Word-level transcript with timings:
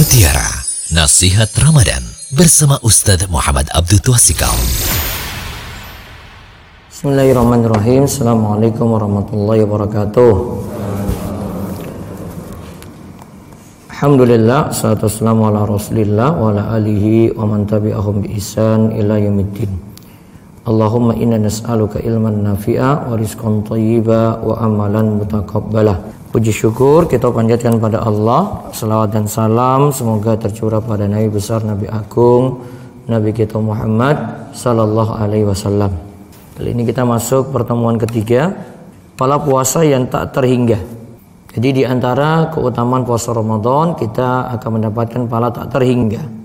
Mutiara 0.00 0.48
Nasihat 0.96 1.52
Ramadan 1.60 2.00
bersama 2.32 2.80
Ustadz 2.80 3.28
Muhammad 3.28 3.68
Abdul 3.68 4.00
Twasikal. 4.00 4.56
Bismillahirrahmanirrahim. 6.88 8.08
Assalamualaikum 8.08 8.96
warahmatullahi 8.96 9.60
wabarakatuh. 9.68 10.32
Alhamdulillah, 13.92 14.72
salatu 14.72 15.04
wassalamu 15.04 15.52
ala 15.52 15.68
rasulillah 15.68 16.32
wa 16.32 16.48
ala 16.48 16.80
alihi 16.80 17.36
wa 17.36 17.44
man 17.44 17.68
tabi'ahum 17.68 18.24
bi 18.24 18.40
ihsan 18.40 18.96
ila 18.96 19.20
yaumiddin. 19.20 19.89
Allahumma 20.60 21.16
inna 21.16 21.40
nas'aluka 21.40 22.04
ilman 22.04 22.44
nafi'a 22.44 23.08
wa 23.08 23.16
rizqan 23.16 23.64
thayyiba 23.64 24.44
wa 24.44 24.60
amalan 24.60 25.16
mutaqabbala. 25.16 25.96
Puji 26.28 26.52
syukur 26.52 27.08
kita 27.08 27.32
panjatkan 27.32 27.80
pada 27.80 28.04
Allah. 28.04 28.68
Salawat 28.76 29.08
dan 29.08 29.24
salam 29.24 29.88
semoga 29.88 30.36
tercurah 30.36 30.84
pada 30.84 31.08
Nabi 31.08 31.32
besar 31.32 31.64
Nabi 31.64 31.88
Agung 31.88 32.60
Nabi 33.08 33.32
kita 33.32 33.56
Muhammad 33.56 34.20
Sallallahu 34.52 35.16
Alaihi 35.16 35.48
Wasallam. 35.48 35.96
Kali 36.60 36.76
ini 36.76 36.84
kita 36.84 37.08
masuk 37.08 37.56
pertemuan 37.56 37.96
ketiga 37.96 38.52
Pala 39.16 39.40
puasa 39.40 39.80
yang 39.80 40.08
tak 40.12 40.36
terhingga. 40.36 40.76
Jadi 41.56 41.68
di 41.72 41.82
antara 41.88 42.52
keutamaan 42.52 43.04
puasa 43.04 43.32
Ramadan 43.32 43.96
Kita 43.96 44.52
akan 44.54 44.70
mendapatkan 44.76 45.24
pala 45.24 45.48
tak 45.50 45.72
terhingga 45.72 46.39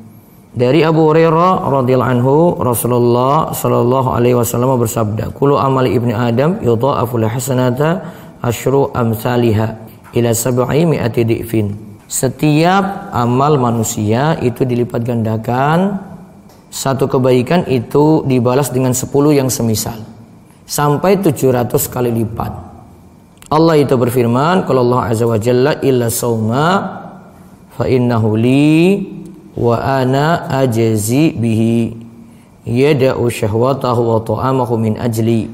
dari 0.55 0.87
Abu 0.87 1.11
Hurairah 1.11 1.67
radhiyallahu 1.67 2.11
anhu 2.15 2.35
Rasulullah 2.63 3.51
sallallahu 3.51 4.15
alaihi 4.15 4.39
wasallam 4.39 4.79
bersabda, 4.79 5.35
"Kullu 5.35 5.59
amali 5.59 5.91
ibni 5.91 6.15
Adam 6.15 6.63
yudha'afu 6.63 7.19
hasanata 7.19 8.07
asyru 8.39 8.93
amsaliha 8.95 9.67
ila 10.15 10.29
sab'i 10.31 10.87
mi'ati 10.87 11.21
di'fin. 11.27 11.75
Setiap 12.05 13.11
amal 13.11 13.57
manusia 13.57 14.37
itu 14.39 14.61
dilipat 14.61 15.01
gandakan 15.01 15.99
satu 16.69 17.09
kebaikan 17.09 17.65
itu 17.65 18.21
dibalas 18.29 18.69
dengan 18.69 18.93
10 18.93 19.09
yang 19.33 19.49
semisal 19.49 19.97
sampai 20.69 21.17
700 21.19 21.89
kali 21.89 22.13
lipat. 22.13 22.51
Allah 23.49 23.75
itu 23.77 23.93
berfirman 23.93 24.65
kalau 24.65 24.85
Allah 24.89 25.13
azza 25.13 25.25
wa 25.25 25.37
jalla 25.37 25.77
illa 25.81 26.09
sauma 26.09 26.65
fa 27.73 27.85
innahu 27.85 28.37
li 28.37 28.75
wa 29.55 29.79
ana 29.79 30.51
ajzi 30.61 31.31
bihi 31.35 31.95
yada'u 32.67 33.23
syahwatahu 33.31 34.01
wa 34.03 34.19
ta'amahu 34.19 34.75
min 34.75 34.93
ajli 34.99 35.47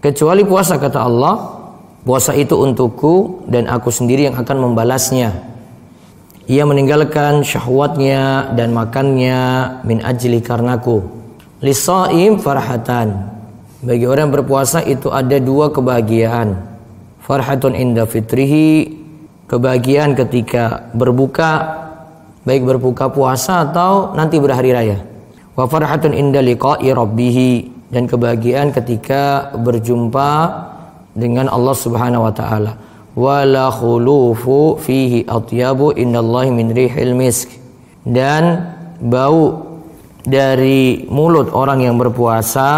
kecuali 0.00 0.42
puasa 0.48 0.80
kata 0.80 1.00
Allah 1.04 1.58
Puasa 2.08 2.32
itu 2.32 2.56
untukku 2.56 3.44
dan 3.52 3.68
aku 3.68 3.92
sendiri 3.92 4.32
yang 4.32 4.40
akan 4.40 4.70
membalasnya. 4.70 5.44
Ia 6.48 6.64
meninggalkan 6.64 7.44
syahwatnya 7.44 8.56
dan 8.56 8.72
makannya 8.72 9.36
min 9.84 10.00
ajli 10.00 10.40
karenaku. 10.40 11.04
Lisaim 11.60 12.40
farhatan. 12.40 13.28
Bagi 13.84 14.08
orang 14.08 14.32
berpuasa 14.32 14.80
itu 14.80 15.12
ada 15.12 15.36
dua 15.36 15.68
kebahagiaan. 15.68 16.56
Farhatun 17.28 17.76
inda 17.76 18.08
fitrihi, 18.08 18.96
kebahagiaan 19.44 20.16
ketika 20.16 20.88
berbuka, 20.96 21.77
baik 22.48 22.64
berbuka 22.64 23.12
puasa 23.12 23.68
atau 23.68 24.16
nanti 24.16 24.40
berhari 24.40 24.72
raya. 24.72 24.98
Wa 25.52 25.68
farhatun 25.68 26.16
inda 26.16 26.40
liqa'i 26.40 26.88
rabbihi 26.88 27.52
dan 27.92 28.08
kebahagiaan 28.08 28.72
ketika 28.72 29.52
berjumpa 29.52 30.32
dengan 31.12 31.52
Allah 31.52 31.76
Subhanahu 31.76 32.24
wa 32.24 32.32
taala. 32.32 32.72
Wala 33.12 33.68
khulufu 33.68 34.80
fihi 34.80 35.28
atyabu 35.28 35.92
indallahi 35.92 36.48
min 36.48 36.72
rihil 36.72 37.12
misk. 37.12 37.52
Dan 38.08 38.64
bau 38.96 39.68
dari 40.24 41.04
mulut 41.12 41.52
orang 41.52 41.84
yang 41.84 42.00
berpuasa 42.00 42.70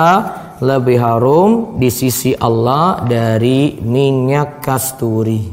lebih 0.59 0.99
harum 0.99 1.79
di 1.79 1.93
sisi 1.93 2.35
Allah 2.35 3.05
dari 3.07 3.79
minyak 3.79 4.65
kasturi, 4.65 5.47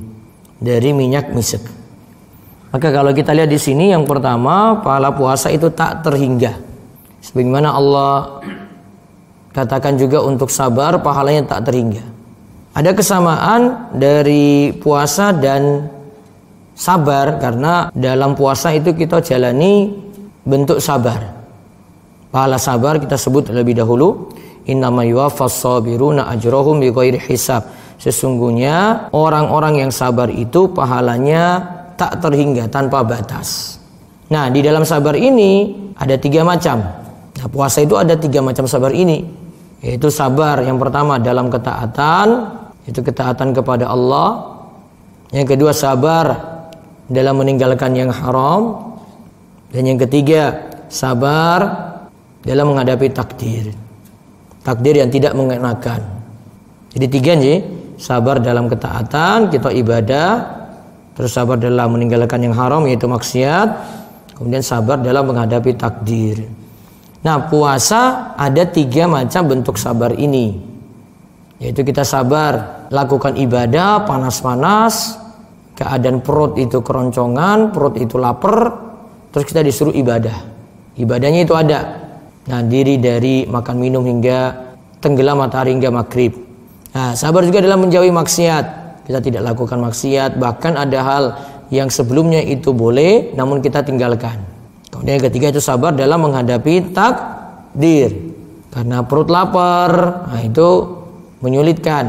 dari 0.58 0.90
minyak 0.96 1.30
misek. 1.36 1.64
Maka 2.68 2.92
kalau 2.92 3.16
kita 3.16 3.32
lihat 3.32 3.48
di 3.48 3.60
sini 3.60 3.96
yang 3.96 4.04
pertama 4.04 4.84
pahala 4.84 5.16
puasa 5.16 5.48
itu 5.48 5.72
tak 5.72 6.04
terhingga. 6.04 6.52
Sebagaimana 7.24 7.72
Allah 7.72 8.44
katakan 9.56 9.96
juga 9.96 10.22
untuk 10.22 10.52
sabar 10.52 11.00
pahalanya 11.00 11.48
tak 11.58 11.72
terhingga. 11.72 12.04
Ada 12.78 12.94
kesamaan 12.94 13.90
dari 13.96 14.70
puasa 14.78 15.34
dan 15.34 15.90
sabar 16.78 17.42
karena 17.42 17.90
dalam 17.96 18.38
puasa 18.38 18.70
itu 18.70 18.94
kita 18.94 19.24
jalani 19.26 19.98
bentuk 20.46 20.78
sabar. 20.78 21.34
Pahala 22.30 22.62
sabar 22.62 23.02
kita 23.02 23.18
sebut 23.18 23.50
lebih 23.50 23.82
dahulu 23.82 24.30
innama 24.70 25.02
yuwaffas 25.02 25.64
ajrohum 25.66 26.84
bighairi 26.84 27.18
hisab. 27.18 27.66
Sesungguhnya 27.98 29.10
orang-orang 29.10 29.82
yang 29.82 29.92
sabar 29.92 30.30
itu 30.30 30.70
pahalanya 30.70 31.66
tak 31.98 32.22
terhingga 32.22 32.70
tanpa 32.70 33.02
batas. 33.02 33.82
Nah, 34.30 34.48
di 34.54 34.62
dalam 34.62 34.86
sabar 34.86 35.18
ini 35.18 35.74
ada 35.98 36.16
tiga 36.16 36.46
macam. 36.46 36.80
Nah, 37.38 37.48
puasa 37.50 37.82
itu 37.82 37.98
ada 37.98 38.14
tiga 38.14 38.40
macam 38.40 38.70
sabar 38.70 38.94
ini, 38.94 39.26
yaitu 39.82 40.08
sabar 40.14 40.62
yang 40.62 40.78
pertama 40.78 41.18
dalam 41.18 41.50
ketaatan, 41.50 42.58
itu 42.88 43.04
ketaatan 43.04 43.52
kepada 43.52 43.92
Allah 43.92 44.58
yang 45.36 45.44
kedua 45.44 45.76
sabar 45.76 46.56
dalam 47.12 47.36
meninggalkan 47.36 47.92
yang 47.92 48.12
haram 48.16 48.96
dan 49.76 49.84
yang 49.84 50.00
ketiga 50.00 50.72
sabar 50.88 51.60
dalam 52.48 52.72
menghadapi 52.72 53.12
takdir 53.12 53.76
takdir 54.64 55.04
yang 55.04 55.12
tidak 55.12 55.36
mengenakan 55.36 56.00
jadi 56.96 57.06
tiga 57.12 57.32
nih 57.36 57.60
sabar 58.00 58.40
dalam 58.40 58.72
ketaatan 58.72 59.52
kita 59.52 59.68
ibadah 59.76 60.32
terus 61.18 61.34
sabar 61.34 61.58
dalam 61.58 61.98
meninggalkan 61.98 62.46
yang 62.46 62.54
haram 62.54 62.86
yaitu 62.86 63.10
maksiat. 63.10 63.98
Kemudian 64.38 64.62
sabar 64.62 65.02
dalam 65.02 65.26
menghadapi 65.26 65.74
takdir. 65.74 66.46
Nah 67.26 67.50
puasa 67.50 68.32
ada 68.38 68.70
tiga 68.70 69.10
macam 69.10 69.50
bentuk 69.50 69.82
sabar 69.82 70.14
ini. 70.14 70.62
Yaitu 71.58 71.82
kita 71.82 72.06
sabar 72.06 72.86
lakukan 72.94 73.34
ibadah 73.34 74.06
panas-panas 74.06 75.18
keadaan 75.74 76.22
perut 76.22 76.54
itu 76.62 76.86
keroncongan 76.86 77.74
perut 77.74 77.98
itu 77.98 78.22
lapar 78.22 78.78
terus 79.34 79.50
kita 79.50 79.66
disuruh 79.66 79.98
ibadah. 79.98 80.38
Ibadahnya 81.02 81.42
itu 81.42 81.58
ada. 81.58 82.06
Nah 82.46 82.62
diri 82.62 83.02
dari 83.02 83.50
makan 83.50 83.76
minum 83.82 84.06
hingga 84.06 84.54
tenggelam 85.02 85.42
matahari 85.42 85.74
hingga 85.74 85.90
maghrib. 85.90 86.38
Nah 86.94 87.18
sabar 87.18 87.42
juga 87.42 87.66
dalam 87.66 87.82
menjauhi 87.82 88.14
maksiat 88.14 88.87
kita 89.08 89.24
tidak 89.24 89.56
lakukan 89.56 89.80
maksiat 89.80 90.36
bahkan 90.36 90.76
ada 90.76 91.00
hal 91.00 91.24
yang 91.72 91.88
sebelumnya 91.88 92.44
itu 92.44 92.76
boleh 92.76 93.32
namun 93.34 93.64
kita 93.64 93.82
tinggalkan 93.82 94.44
kemudian 94.92 95.18
yang 95.18 95.26
ketiga 95.32 95.56
itu 95.56 95.64
sabar 95.64 95.96
dalam 95.96 96.20
menghadapi 96.28 96.92
takdir 96.92 98.12
karena 98.70 99.02
perut 99.08 99.32
lapar 99.32 100.28
nah 100.28 100.44
itu 100.44 100.98
menyulitkan. 101.42 102.06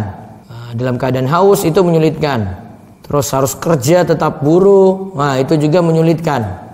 Nah, 0.48 0.70
dalam 0.76 0.96
keadaan 0.96 1.28
haus 1.28 1.64
itu 1.64 1.80
menyulitkan. 1.84 2.68
Terus 3.04 3.32
harus 3.32 3.56
kerja 3.56 4.04
tetap 4.04 4.44
buruh, 4.44 5.16
nah 5.16 5.40
itu 5.40 5.56
juga 5.56 5.80
menyulitkan. 5.80 6.68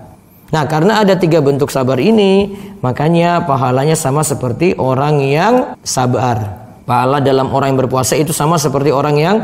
Nah 0.51 0.63
karena 0.67 0.99
ada 0.99 1.15
tiga 1.15 1.39
bentuk 1.39 1.71
sabar 1.71 1.95
ini, 1.95 2.51
makanya 2.83 3.47
pahalanya 3.47 3.95
sama 3.95 4.19
seperti 4.19 4.75
orang 4.75 5.23
yang 5.23 5.79
sabar. 5.79 6.67
Pahala 6.83 7.23
dalam 7.23 7.55
orang 7.55 7.73
yang 7.73 7.87
berpuasa 7.87 8.19
itu 8.19 8.35
sama 8.35 8.59
seperti 8.59 8.91
orang 8.91 9.15
yang 9.15 9.35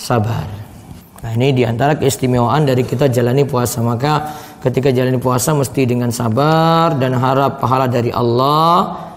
sabar. 0.00 0.48
Nah 1.20 1.36
ini 1.36 1.52
di 1.52 1.68
antara 1.68 1.92
keistimewaan 2.00 2.64
dari 2.64 2.80
kita 2.80 3.12
jalani 3.12 3.44
puasa. 3.44 3.84
Maka 3.84 4.32
ketika 4.64 4.88
jalani 4.88 5.20
puasa 5.20 5.52
mesti 5.52 5.84
dengan 5.84 6.08
sabar 6.08 6.96
dan 6.96 7.12
harap 7.20 7.60
pahala 7.60 7.84
dari 7.84 8.08
Allah 8.08 9.10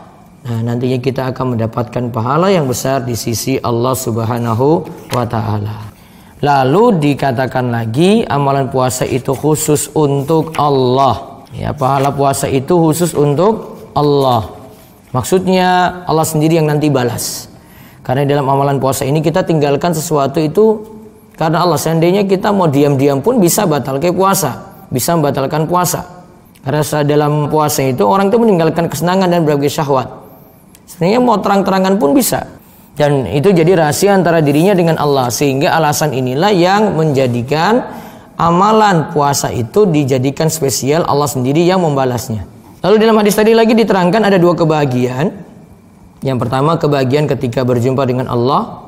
Nah, 0.44 0.59
nantinya 0.59 1.00
kita 1.00 1.31
akan 1.31 1.56
mendapatkan 1.56 2.12
pahala 2.12 2.51
yang 2.51 2.68
besar 2.68 3.00
di 3.00 3.15
sisi 3.15 3.56
Allah 3.63 3.95
Subhanahu 3.95 4.83
wa 5.15 5.24
taala. 5.24 5.88
Lalu 6.44 7.00
dikatakan 7.00 7.71
lagi 7.71 8.27
amalan 8.27 8.68
puasa 8.68 9.07
itu 9.07 9.31
khusus 9.31 9.88
untuk 9.95 10.51
Allah. 10.59 11.47
Ya, 11.56 11.71
pahala 11.71 12.12
puasa 12.12 12.51
itu 12.51 12.75
khusus 12.75 13.15
untuk 13.15 13.88
Allah. 13.95 14.51
Maksudnya 15.15 16.03
Allah 16.03 16.27
sendiri 16.27 16.59
yang 16.59 16.68
nanti 16.68 16.91
balas. 16.91 17.47
Karena 18.03 18.27
dalam 18.27 18.45
amalan 18.51 18.77
puasa 18.83 19.07
ini 19.07 19.23
kita 19.23 19.47
tinggalkan 19.47 19.95
sesuatu 19.95 20.44
itu 20.44 20.83
karena 21.39 21.63
Allah 21.63 21.79
seandainya 21.79 22.27
kita 22.27 22.51
mau 22.51 22.69
diam-diam 22.69 23.23
pun 23.23 23.39
bisa 23.39 23.63
batal 23.63 23.97
ke 23.97 24.11
puasa, 24.11 24.83
bisa 24.91 25.15
membatalkan 25.15 25.65
puasa. 25.65 26.23
Karena 26.63 26.79
dalam 27.03 27.51
puasa 27.51 27.83
itu 27.83 28.07
orang 28.07 28.31
itu 28.31 28.39
meninggalkan 28.39 28.88
kesenangan 28.88 29.27
dan 29.27 29.44
berbagai 29.44 29.67
syahwat. 29.67 30.07
Sebenarnya 30.88 31.19
mau 31.19 31.39
terang-terangan 31.39 32.00
pun 32.00 32.15
bisa. 32.15 32.47
Dan 32.94 33.25
itu 33.25 33.50
jadi 33.51 33.73
rahasia 33.73 34.13
antara 34.15 34.39
dirinya 34.39 34.71
dengan 34.71 34.95
Allah. 34.95 35.27
Sehingga 35.27 35.75
alasan 35.75 36.15
inilah 36.15 36.55
yang 36.55 36.95
menjadikan 36.95 37.83
amalan 38.39 39.11
puasa 39.11 39.51
itu 39.51 39.83
dijadikan 39.89 40.47
spesial 40.47 41.03
Allah 41.03 41.27
sendiri 41.27 41.59
yang 41.67 41.83
membalasnya. 41.83 42.47
Lalu 42.79 42.95
dalam 42.95 43.19
hadis 43.19 43.35
tadi 43.35 43.51
lagi 43.51 43.75
diterangkan 43.75 44.23
ada 44.23 44.39
dua 44.39 44.55
kebahagiaan. 44.55 45.42
Yang 46.23 46.47
pertama 46.47 46.79
kebahagiaan 46.79 47.27
ketika 47.27 47.67
berjumpa 47.67 48.07
dengan 48.07 48.31
Allah. 48.31 48.79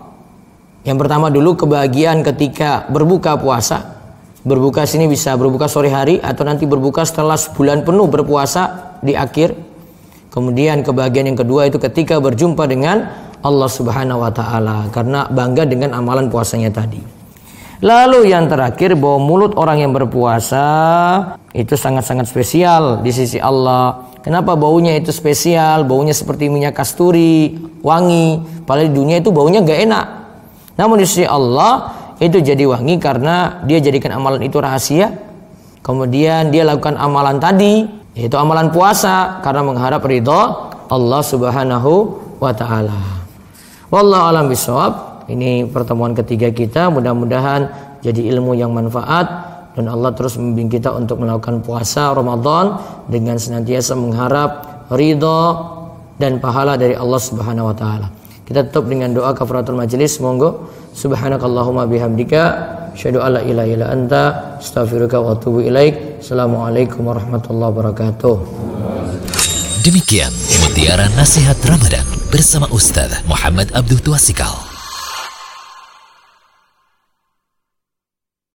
Yang 0.87 0.97
pertama 1.03 1.27
dulu 1.27 1.59
kebahagiaan 1.59 2.23
ketika 2.23 2.87
berbuka 2.87 3.35
puasa. 3.35 3.99
Berbuka 4.47 4.87
sini 4.87 5.11
bisa 5.11 5.35
berbuka 5.35 5.67
sore 5.67 5.91
hari 5.91 6.21
atau 6.23 6.47
nanti 6.47 6.63
berbuka 6.63 7.03
setelah 7.03 7.35
sebulan 7.35 7.83
penuh 7.83 8.07
berpuasa 8.07 8.95
di 9.03 9.17
akhir. 9.17 9.51
Kemudian 10.31 10.85
kebahagiaan 10.85 11.35
yang 11.35 11.39
kedua 11.39 11.67
itu 11.67 11.75
ketika 11.75 12.21
berjumpa 12.23 12.63
dengan 12.69 13.11
Allah 13.43 13.69
Subhanahu 13.69 14.23
wa 14.23 14.31
taala 14.31 14.87
karena 14.93 15.27
bangga 15.27 15.67
dengan 15.67 15.97
amalan 15.97 16.31
puasanya 16.31 16.71
tadi. 16.71 17.01
Lalu 17.83 18.31
yang 18.31 18.47
terakhir 18.47 18.95
bahwa 18.95 19.19
mulut 19.19 19.53
orang 19.59 19.83
yang 19.83 19.91
berpuasa 19.91 20.65
itu 21.51 21.75
sangat-sangat 21.75 22.25
spesial 22.31 23.03
di 23.03 23.11
sisi 23.11 23.37
Allah. 23.37 24.14
Kenapa 24.25 24.57
baunya 24.57 24.97
itu 24.97 25.13
spesial? 25.13 25.85
Baunya 25.85 26.09
seperti 26.09 26.49
minyak 26.49 26.73
kasturi, 26.73 27.61
wangi. 27.85 28.41
Padahal 28.65 28.89
di 28.89 28.97
dunia 28.97 29.21
itu 29.21 29.29
baunya 29.29 29.61
gak 29.61 29.79
enak. 29.85 30.05
Namun 30.81 30.97
di 30.97 31.05
sisi 31.05 31.29
Allah 31.29 31.93
itu 32.17 32.41
jadi 32.41 32.65
wangi 32.65 32.97
karena 32.97 33.61
dia 33.69 33.77
jadikan 33.77 34.17
amalan 34.17 34.41
itu 34.41 34.57
rahasia. 34.57 35.13
Kemudian 35.85 36.49
dia 36.49 36.65
lakukan 36.65 36.97
amalan 36.97 37.37
tadi, 37.37 37.85
yaitu 38.17 38.33
amalan 38.41 38.73
puasa 38.73 39.45
karena 39.45 39.61
mengharap 39.61 40.01
ridho 40.01 40.73
Allah 40.89 41.21
Subhanahu 41.21 42.17
wa 42.41 42.49
taala. 42.49 42.97
Wallahu 43.93 44.25
alam 44.25 44.49
bisawab. 44.49 45.21
Ini 45.29 45.69
pertemuan 45.69 46.17
ketiga 46.17 46.49
kita, 46.49 46.89
mudah-mudahan 46.89 47.69
jadi 48.01 48.33
ilmu 48.33 48.57
yang 48.57 48.73
manfaat 48.73 49.44
dan 49.75 49.91
Allah 49.91 50.15
terus 50.15 50.39
membimbing 50.39 50.71
kita 50.71 50.95
untuk 50.95 51.19
melakukan 51.19 51.59
puasa 51.59 52.15
Ramadan 52.15 52.79
dengan 53.11 53.35
senantiasa 53.35 53.93
mengharap 53.93 54.51
ridho 54.95 55.39
dan 56.15 56.39
pahala 56.39 56.79
dari 56.79 56.95
Allah 56.95 57.19
Subhanahu 57.19 57.69
wa 57.69 57.75
taala. 57.75 58.07
Kita 58.45 58.63
tutup 58.69 58.87
dengan 58.87 59.11
doa 59.11 59.35
kafaratul 59.35 59.75
majelis. 59.75 60.21
Monggo 60.21 60.69
subhanakallahumma 60.95 61.89
bihamdika 61.89 62.41
asyhadu 62.93 63.19
alla 63.19 63.41
ilaha 63.41 63.67
illa 63.67 63.85
anta 63.89 64.23
astaghfiruka 64.61 65.17
wa 65.19 65.35
atubu 65.35 65.65
ilaik. 65.65 66.21
Assalamualaikum 66.21 67.03
warahmatullahi 67.03 67.69
wabarakatuh. 67.73 68.35
Demikian 69.81 70.33
mutiara 70.65 71.09
nasihat 71.13 71.57
Ramadan 71.65 72.05
bersama 72.29 72.65
Ustaz 72.73 73.21
Muhammad 73.29 73.69
Abdul 73.73 74.01
Tuasikal. 74.01 74.74